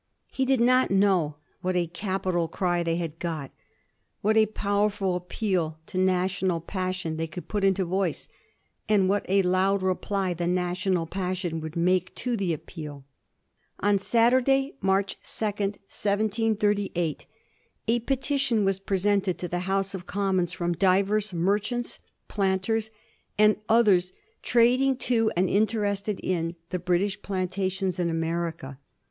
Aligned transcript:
He 0.31 0.45
did 0.45 0.59
not 0.59 0.89
know 0.89 1.35
what 1.61 1.75
a 1.75 1.85
capital 1.85 2.47
cry 2.47 2.81
they 2.81 2.95
had 2.95 3.19
got, 3.19 3.51
what 4.21 4.35
a 4.35 4.47
powerful 4.47 5.15
appeal 5.15 5.77
to 5.85 5.99
national 5.99 6.59
passion 6.59 7.17
they 7.17 7.27
could 7.27 7.47
put 7.47 7.63
into 7.63 7.85
voice, 7.85 8.27
and 8.89 9.07
what 9.07 9.23
a 9.29 9.43
loud 9.43 9.83
reply 9.83 10.33
the 10.33 10.47
national 10.47 11.05
passion 11.05 11.61
would 11.61 11.75
make 11.75 12.15
to 12.15 12.35
the 12.35 12.51
appeal. 12.51 13.05
On 13.79 13.99
Saturday, 13.99 14.73
March 14.81 15.17
2, 15.17 15.45
1738, 15.45 17.25
a 17.87 17.99
petition 17.99 18.65
was 18.65 18.79
presented 18.79 19.37
to 19.37 19.47
the 19.47 19.59
House 19.69 19.93
of 19.93 20.07
Commons 20.07 20.51
from 20.51 20.73
divers 20.73 21.31
merchants, 21.31 21.99
planters, 22.27 22.89
and 23.37 23.57
others 23.69 24.13
trading 24.41 24.95
to 24.95 25.31
and 25.37 25.47
interested 25.47 26.19
in 26.21 26.55
the 26.71 26.79
British 26.79 27.21
plantations 27.21 27.99
in 27.99 28.09
America. 28.09 28.79